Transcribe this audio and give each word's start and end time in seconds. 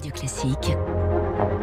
Radio 0.00 0.12
Classique. 0.12 1.09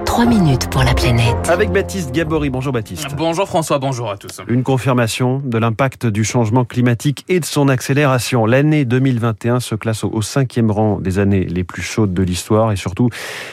3 0.05 0.25
minutes 0.25 0.69
pour 0.69 0.83
la 0.83 0.93
planète. 0.93 1.49
Avec 1.49 1.71
Baptiste 1.71 2.11
Gabory. 2.11 2.49
Bonjour 2.49 2.71
Baptiste. 2.71 3.07
Bonjour 3.17 3.47
François, 3.47 3.79
bonjour 3.79 4.11
à 4.11 4.17
tous. 4.17 4.41
Une 4.47 4.61
confirmation 4.61 5.41
de 5.43 5.57
l'impact 5.57 6.05
du 6.05 6.23
changement 6.23 6.65
climatique 6.65 7.25
et 7.29 7.39
de 7.39 7.45
son 7.45 7.67
accélération. 7.67 8.45
L'année 8.45 8.85
2021 8.85 9.59
se 9.59 9.75
classe 9.75 10.03
au 10.03 10.21
cinquième 10.21 10.69
rang 10.69 10.99
des 10.99 11.19
années 11.19 11.45
les 11.45 11.63
plus 11.63 11.81
chaudes 11.81 12.13
de 12.13 12.21
l'histoire 12.21 12.71
et 12.71 12.75
surtout, 12.75 13.09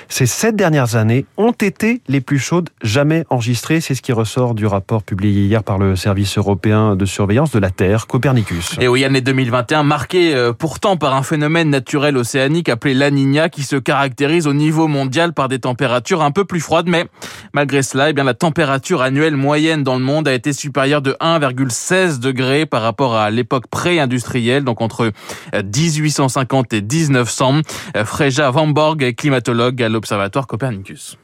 ces 0.09 0.27
sept 0.27 0.55
dernières 0.57 0.97
années 0.97 1.25
ont 1.37 1.53
été 1.53 2.03
les 2.09 2.21
plus 2.21 2.39
chaudes 2.39 2.69
jamais 2.83 3.25
enregistrées. 3.31 3.81
C'est 3.81 3.95
ce 3.95 4.03
qui 4.03 4.13
ressort 4.13 4.55
du 4.55 4.67
rapport 4.67 5.03
publié 5.03 5.47
hier 5.47 5.63
par 5.63 5.79
le 5.79 5.97
service 5.97 6.37
européen 6.37 6.97
de 6.97 7.07
surveillance 7.07 7.53
de 7.53 7.59
la 7.59 7.71
Terre, 7.71 8.07
Copernicus. 8.07 8.77
Et 8.81 8.89
oui, 8.89 9.05
année 9.05 9.21
2021 9.23 9.83
marquée 9.85 10.35
euh, 10.35 10.53
pourtant 10.53 10.97
par 10.97 11.15
un 11.15 11.23
phénomène 11.23 11.71
naturel 11.71 12.17
océanique 12.17 12.69
appelé 12.69 12.93
la 12.93 13.11
Niña 13.11 13.49
qui 13.49 13.63
se 13.63 13.77
caractérise 13.77 14.47
au 14.47 14.55
niveau 14.55 14.89
mondial 14.89 15.33
par 15.33 15.49
des 15.49 15.61
températures 15.61 16.23
un 16.23 16.34
peu 16.35 16.45
plus 16.45 16.61
froide, 16.61 16.87
mais 16.89 17.07
malgré 17.55 17.83
cela, 17.83 18.11
eh 18.11 18.13
bien, 18.13 18.25
la 18.25 18.35
température 18.35 19.01
annuelle 19.01 19.37
moyenne 19.37 19.83
dans 19.83 19.95
le 19.95 20.05
monde 20.05 20.29
a 20.29 20.35
été 20.35 20.53
supérieure 20.53 21.01
de 21.01 21.13
1,16 21.21 22.19
degrés 22.19 22.67
par 22.67 22.83
rapport 22.83 23.17
à 23.17 23.31
l'époque 23.31 23.69
pré-industrielle, 23.69 24.65
donc 24.65 24.83
entre 24.83 25.13
1850 25.55 26.73
et 26.75 26.83
1900. 26.83 27.61
Freja 28.05 28.51
Van 28.51 28.73
est 29.01 29.15
climatologue 29.15 29.83
à 29.83 29.89
l'Observatoire 29.89 30.47
Copernicus. 30.47 31.17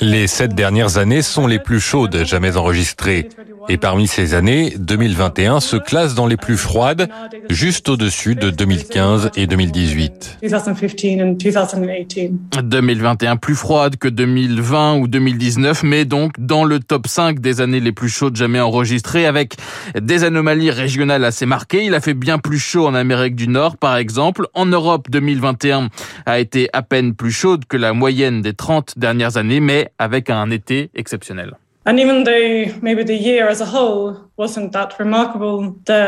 Les 0.00 0.26
sept 0.26 0.54
dernières 0.54 0.96
années 0.96 1.20
sont 1.20 1.46
les 1.46 1.58
plus 1.58 1.78
chaudes 1.78 2.24
jamais 2.24 2.56
enregistrées. 2.56 3.28
Et 3.68 3.76
parmi 3.76 4.06
ces 4.06 4.34
années, 4.34 4.74
2021 4.78 5.60
se 5.60 5.76
classe 5.76 6.14
dans 6.14 6.26
les 6.26 6.36
plus 6.36 6.56
froides, 6.56 7.08
juste 7.50 7.88
au-dessus 7.88 8.34
de 8.34 8.50
2015 8.50 9.32
et 9.36 9.46
2018. 9.46 10.38
2021 12.62 13.36
plus 13.36 13.54
froide 13.56 13.96
que 13.96 14.08
2020 14.08 14.96
ou 14.98 15.08
2019, 15.08 15.82
mais 15.82 16.04
donc 16.04 16.32
dans 16.38 16.64
le 16.64 16.80
top 16.80 17.08
5 17.08 17.40
des 17.40 17.60
années 17.60 17.80
les 17.80 17.92
plus 17.92 18.08
chaudes 18.08 18.36
jamais 18.36 18.60
enregistrées, 18.60 19.26
avec 19.26 19.54
des 20.00 20.24
anomalies 20.24 20.70
régionales 20.70 21.24
assez 21.24 21.44
marquées. 21.44 21.84
Il 21.84 21.94
a 21.94 22.00
fait 22.00 22.14
bien 22.14 22.38
plus 22.38 22.58
chaud 22.58 22.86
en 22.86 22.94
Amérique 22.94 23.34
du 23.34 23.48
Nord, 23.48 23.76
par 23.76 23.96
exemple. 23.96 24.46
En 24.54 24.66
Europe, 24.66 25.08
2021 25.10 25.88
a 26.24 26.38
été 26.38 26.68
à 26.72 26.82
peine 26.82 27.14
plus 27.14 27.32
chaude 27.32 27.64
que 27.68 27.76
la 27.76 27.92
moyenne 27.92 28.45
des 28.46 28.54
30 28.54 28.96
dernières 28.96 29.36
années, 29.38 29.58
mais 29.58 29.90
avec 29.98 30.30
un 30.30 30.50
été 30.50 30.90
exceptionnel. 30.94 31.56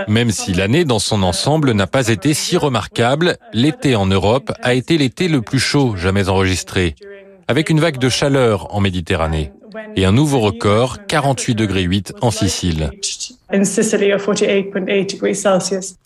Même 0.09 0.31
si 0.31 0.53
l'année 0.55 0.85
dans 0.85 0.99
son 1.01 1.23
ensemble 1.23 1.73
n'a 1.73 1.87
pas 1.87 2.09
été 2.09 2.35
si 2.35 2.57
remarquable, 2.57 3.37
l'été 3.53 3.97
en 3.97 4.07
Europe 4.07 4.53
a 4.63 4.75
été 4.75 4.99
l'été 4.99 5.27
le 5.27 5.43
plus 5.43 5.59
chaud 5.59 5.97
jamais 5.97 6.29
enregistré, 6.29 6.95
avec 7.49 7.71
une 7.71 7.81
vague 7.81 7.99
de 7.99 8.09
chaleur 8.09 8.73
en 8.75 8.81
Méditerranée 8.81 9.53
et 9.97 10.05
un 10.05 10.13
nouveau 10.13 10.39
record, 10.39 11.07
48 11.07 11.55
degrés 11.57 11.83
8 11.83 12.15
en 12.21 12.31
Sicile. 12.31 12.91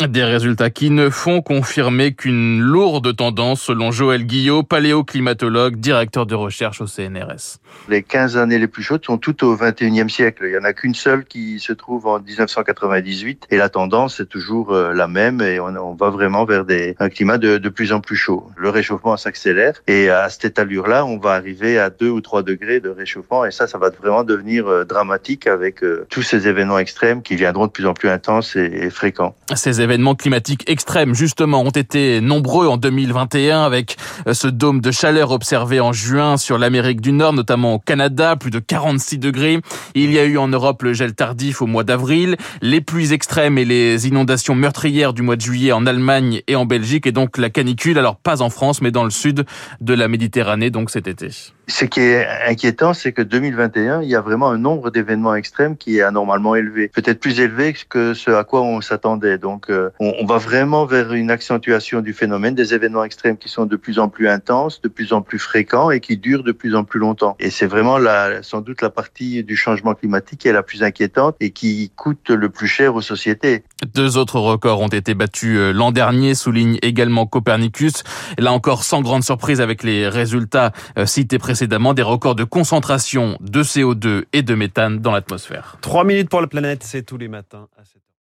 Des 0.08 0.22
résultats 0.22 0.70
qui 0.70 0.90
ne 0.90 1.10
font 1.10 1.42
confirmer 1.42 2.14
qu'une 2.14 2.60
lourde 2.60 3.16
tendance, 3.16 3.62
selon 3.62 3.90
Joël 3.90 4.24
Guillot, 4.24 4.62
paléoclimatologue, 4.62 5.74
directeur 5.74 6.24
de 6.24 6.36
recherche 6.36 6.80
au 6.80 6.86
CNRS. 6.86 7.58
Les 7.88 8.04
15 8.04 8.36
années 8.36 8.60
les 8.60 8.68
plus 8.68 8.84
chaudes 8.84 9.04
sont 9.04 9.18
toutes 9.18 9.42
au 9.42 9.56
21e 9.56 10.08
siècle. 10.08 10.44
Il 10.44 10.52
n'y 10.52 10.56
en 10.56 10.62
a 10.62 10.72
qu'une 10.72 10.94
seule 10.94 11.24
qui 11.24 11.58
se 11.58 11.72
trouve 11.72 12.06
en 12.06 12.20
1998 12.20 13.48
et 13.50 13.56
la 13.56 13.68
tendance 13.68 14.20
est 14.20 14.26
toujours 14.26 14.72
euh, 14.72 14.92
la 14.92 15.08
même 15.08 15.40
et 15.40 15.58
on, 15.58 15.94
va 15.94 16.10
vraiment 16.10 16.44
vers 16.44 16.64
des, 16.64 16.94
un 17.00 17.08
climat 17.08 17.38
de, 17.38 17.58
de 17.58 17.68
plus 17.68 17.92
en 17.92 18.00
plus 18.00 18.14
chaud. 18.14 18.46
Le 18.56 18.68
réchauffement 18.68 19.16
s'accélère 19.16 19.82
et 19.88 20.10
à 20.10 20.28
cette 20.28 20.60
allure-là, 20.60 21.04
on 21.04 21.18
va 21.18 21.32
arriver 21.32 21.78
à 21.80 21.90
2 21.90 22.08
ou 22.08 22.20
3 22.20 22.44
degrés 22.44 22.78
de 22.78 22.88
réchauffement 22.88 23.44
et 23.44 23.50
ça, 23.50 23.66
ça 23.66 23.78
va 23.78 23.90
vraiment 23.90 24.22
devenir 24.22 24.68
euh, 24.68 24.84
dramatique 24.84 25.48
avec 25.48 25.82
euh, 25.82 26.06
tous 26.08 26.22
ces 26.22 26.46
événements 26.46 26.78
extrêmes 26.78 27.22
qui 27.22 27.31
viendront 27.36 27.66
de 27.66 27.70
plus 27.70 27.86
en 27.86 27.94
plus 27.94 28.08
intenses 28.08 28.56
et, 28.56 28.90
fréquents. 28.90 29.34
Ces 29.54 29.80
événements 29.80 30.14
climatiques 30.14 30.68
extrêmes, 30.68 31.14
justement, 31.14 31.62
ont 31.62 31.70
été 31.70 32.20
nombreux 32.20 32.66
en 32.66 32.76
2021 32.76 33.62
avec 33.62 33.96
euh, 34.26 34.34
ce 34.34 34.48
dôme 34.48 34.80
de 34.80 34.90
chaleur 34.90 35.30
observé 35.30 35.80
en 35.80 35.92
juin 35.92 36.36
sur 36.36 36.58
l'Amérique 36.58 37.00
du 37.00 37.12
Nord, 37.12 37.32
notamment 37.32 37.74
au 37.74 37.78
Canada, 37.78 38.36
plus 38.36 38.50
de 38.50 38.58
46 38.58 39.18
degrés. 39.18 39.60
Il 39.94 40.12
y 40.12 40.18
a 40.18 40.24
eu 40.24 40.38
en 40.38 40.48
Europe 40.48 40.82
le 40.82 40.92
gel 40.92 41.14
tardif 41.14 41.62
au 41.62 41.66
mois 41.66 41.84
d'avril, 41.84 42.36
les 42.60 42.80
pluies 42.80 43.12
extrêmes 43.12 43.58
et 43.58 43.64
les 43.64 44.06
inondations 44.06 44.54
meurtrières 44.54 45.12
du 45.12 45.22
mois 45.22 45.36
de 45.36 45.40
juillet 45.40 45.72
en 45.72 45.86
Allemagne 45.86 46.42
et 46.46 46.56
en 46.56 46.66
Belgique, 46.66 47.06
et 47.06 47.12
donc 47.12 47.38
la 47.38 47.50
canicule, 47.50 47.98
alors 47.98 48.16
pas 48.16 48.42
en 48.42 48.50
France, 48.50 48.80
mais 48.80 48.90
dans 48.90 49.04
le 49.04 49.10
sud 49.10 49.44
de 49.80 49.94
la 49.94 50.08
Méditerranée, 50.08 50.70
donc 50.70 50.90
cet 50.90 51.06
été. 51.06 51.52
Ce 51.68 51.84
qui 51.84 52.00
est 52.00 52.26
inquiétant, 52.48 52.92
c'est 52.92 53.12
que 53.12 53.22
2021, 53.22 54.02
il 54.02 54.08
y 54.08 54.16
a 54.16 54.20
vraiment 54.20 54.50
un 54.50 54.58
nombre 54.58 54.90
d'événements 54.90 55.34
extrêmes 55.34 55.76
qui 55.76 55.98
est 55.98 56.02
anormalement 56.02 56.56
élevé, 56.56 56.88
peut-être 56.88 57.20
plus 57.20 57.40
élevé 57.40 57.74
que 57.88 58.14
ce 58.14 58.30
à 58.30 58.44
quoi 58.44 58.62
on 58.62 58.80
s'attendait. 58.80 59.38
Donc, 59.38 59.70
euh, 59.70 59.90
on, 60.00 60.24
va 60.26 60.38
vraiment 60.38 60.86
vers 60.86 61.12
une 61.12 61.30
accentuation 61.30 62.00
du 62.00 62.12
phénomène, 62.12 62.54
des 62.54 62.74
événements 62.74 63.04
extrêmes 63.04 63.36
qui 63.36 63.48
sont 63.48 63.64
de 63.64 63.76
plus 63.76 63.98
en 63.98 64.08
plus 64.08 64.28
intenses, 64.28 64.80
de 64.82 64.88
plus 64.88 65.12
en 65.12 65.22
plus 65.22 65.38
fréquents 65.38 65.90
et 65.90 66.00
qui 66.00 66.16
durent 66.16 66.42
de 66.42 66.52
plus 66.52 66.74
en 66.74 66.84
plus 66.84 66.98
longtemps. 66.98 67.36
Et 67.38 67.50
c'est 67.50 67.66
vraiment 67.66 67.98
la, 67.98 68.42
sans 68.42 68.60
doute 68.60 68.82
la 68.82 68.90
partie 68.90 69.44
du 69.44 69.56
changement 69.56 69.94
climatique 69.94 70.40
qui 70.40 70.48
est 70.48 70.52
la 70.52 70.62
plus 70.62 70.82
inquiétante 70.82 71.36
et 71.40 71.50
qui 71.50 71.92
coûte 71.94 72.30
le 72.30 72.48
plus 72.48 72.66
cher 72.66 72.94
aux 72.94 73.02
sociétés. 73.02 73.62
Deux 73.86 74.16
autres 74.16 74.38
records 74.38 74.80
ont 74.80 74.88
été 74.88 75.14
battus 75.14 75.56
euh, 75.58 75.72
l'an 75.72 75.92
dernier, 75.92 76.34
souligne 76.34 76.78
également 76.82 77.26
Copernicus. 77.26 78.04
Là 78.38 78.52
encore, 78.52 78.84
sans 78.84 79.00
grande 79.00 79.24
surprise 79.24 79.60
avec 79.60 79.82
les 79.82 80.08
résultats 80.08 80.72
euh, 80.98 81.06
cités 81.06 81.38
précédemment, 81.38 81.94
des 81.94 82.02
records 82.02 82.34
de 82.34 82.44
concentration 82.44 83.38
de 83.40 83.62
CO2 83.62 84.24
et 84.32 84.42
de 84.42 84.54
méthane 84.54 84.98
dans 85.00 85.12
l'atmosphère. 85.12 85.76
Trois 85.80 86.04
minutes 86.04 86.28
pour 86.28 86.40
la 86.40 86.46
planète, 86.46 86.82
c'est 86.82 87.02
tous 87.02 87.18
les 87.18 87.28
matins 87.28 87.68
à 87.78 87.84
7 87.84 88.01